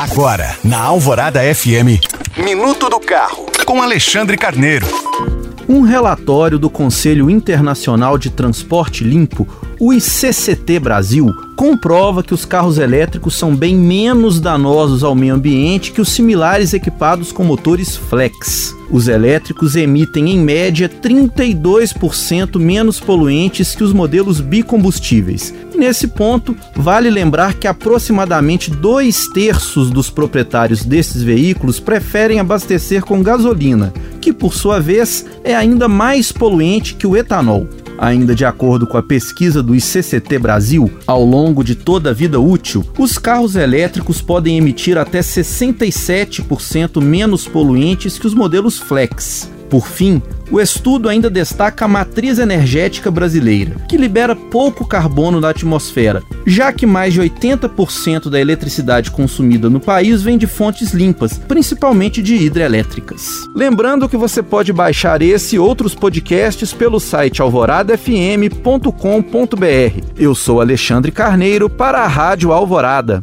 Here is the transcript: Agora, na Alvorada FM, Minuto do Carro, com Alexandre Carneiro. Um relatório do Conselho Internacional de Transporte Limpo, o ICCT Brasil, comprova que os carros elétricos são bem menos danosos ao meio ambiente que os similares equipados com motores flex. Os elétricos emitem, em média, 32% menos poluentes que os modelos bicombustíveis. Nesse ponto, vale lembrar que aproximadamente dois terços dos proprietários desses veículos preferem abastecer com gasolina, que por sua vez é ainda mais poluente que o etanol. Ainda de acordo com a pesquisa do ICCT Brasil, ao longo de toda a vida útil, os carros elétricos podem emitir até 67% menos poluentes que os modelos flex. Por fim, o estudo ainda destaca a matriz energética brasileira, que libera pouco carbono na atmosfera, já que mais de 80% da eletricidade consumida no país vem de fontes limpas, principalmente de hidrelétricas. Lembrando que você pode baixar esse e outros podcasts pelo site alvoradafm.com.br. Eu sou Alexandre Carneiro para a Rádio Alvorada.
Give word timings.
Agora, 0.00 0.56
na 0.64 0.78
Alvorada 0.80 1.42
FM, 1.54 2.00
Minuto 2.42 2.88
do 2.88 2.98
Carro, 2.98 3.44
com 3.66 3.82
Alexandre 3.82 4.38
Carneiro. 4.38 4.86
Um 5.68 5.82
relatório 5.82 6.58
do 6.58 6.70
Conselho 6.70 7.28
Internacional 7.28 8.16
de 8.16 8.30
Transporte 8.30 9.04
Limpo, 9.04 9.46
o 9.80 9.94
ICCT 9.94 10.78
Brasil, 10.78 11.34
comprova 11.56 12.22
que 12.22 12.34
os 12.34 12.44
carros 12.44 12.76
elétricos 12.76 13.34
são 13.34 13.56
bem 13.56 13.74
menos 13.74 14.38
danosos 14.38 15.02
ao 15.02 15.14
meio 15.14 15.34
ambiente 15.34 15.90
que 15.90 16.02
os 16.02 16.10
similares 16.10 16.74
equipados 16.74 17.32
com 17.32 17.42
motores 17.44 17.96
flex. 17.96 18.76
Os 18.90 19.08
elétricos 19.08 19.76
emitem, 19.76 20.32
em 20.32 20.38
média, 20.38 20.86
32% 20.86 22.58
menos 22.58 23.00
poluentes 23.00 23.74
que 23.74 23.82
os 23.82 23.94
modelos 23.94 24.40
bicombustíveis. 24.40 25.54
Nesse 25.74 26.08
ponto, 26.08 26.54
vale 26.76 27.08
lembrar 27.08 27.54
que 27.54 27.66
aproximadamente 27.66 28.70
dois 28.70 29.28
terços 29.28 29.88
dos 29.88 30.10
proprietários 30.10 30.84
desses 30.84 31.22
veículos 31.22 31.80
preferem 31.80 32.38
abastecer 32.38 33.02
com 33.02 33.22
gasolina, 33.22 33.94
que 34.20 34.30
por 34.30 34.52
sua 34.52 34.78
vez 34.78 35.24
é 35.42 35.56
ainda 35.56 35.88
mais 35.88 36.30
poluente 36.30 36.94
que 36.94 37.06
o 37.06 37.16
etanol. 37.16 37.66
Ainda 38.00 38.34
de 38.34 38.46
acordo 38.46 38.86
com 38.86 38.96
a 38.96 39.02
pesquisa 39.02 39.62
do 39.62 39.74
ICCT 39.74 40.38
Brasil, 40.38 40.90
ao 41.06 41.22
longo 41.22 41.62
de 41.62 41.74
toda 41.74 42.08
a 42.08 42.14
vida 42.14 42.40
útil, 42.40 42.82
os 42.96 43.18
carros 43.18 43.56
elétricos 43.56 44.22
podem 44.22 44.56
emitir 44.56 44.96
até 44.96 45.20
67% 45.20 47.02
menos 47.02 47.46
poluentes 47.46 48.18
que 48.18 48.26
os 48.26 48.32
modelos 48.32 48.78
flex. 48.78 49.50
Por 49.70 49.86
fim, 49.86 50.20
o 50.50 50.60
estudo 50.60 51.08
ainda 51.08 51.30
destaca 51.30 51.84
a 51.84 51.88
matriz 51.88 52.40
energética 52.40 53.08
brasileira, 53.08 53.76
que 53.88 53.96
libera 53.96 54.34
pouco 54.34 54.84
carbono 54.84 55.40
na 55.40 55.50
atmosfera, 55.50 56.24
já 56.44 56.72
que 56.72 56.84
mais 56.84 57.14
de 57.14 57.20
80% 57.20 58.28
da 58.28 58.40
eletricidade 58.40 59.12
consumida 59.12 59.70
no 59.70 59.78
país 59.78 60.22
vem 60.22 60.36
de 60.36 60.48
fontes 60.48 60.92
limpas, 60.92 61.38
principalmente 61.38 62.20
de 62.20 62.34
hidrelétricas. 62.34 63.48
Lembrando 63.54 64.08
que 64.08 64.16
você 64.16 64.42
pode 64.42 64.72
baixar 64.72 65.22
esse 65.22 65.54
e 65.54 65.58
outros 65.58 65.94
podcasts 65.94 66.72
pelo 66.72 66.98
site 66.98 67.40
alvoradafm.com.br. 67.40 70.04
Eu 70.18 70.34
sou 70.34 70.60
Alexandre 70.60 71.12
Carneiro 71.12 71.70
para 71.70 72.00
a 72.00 72.08
Rádio 72.08 72.52
Alvorada. 72.52 73.22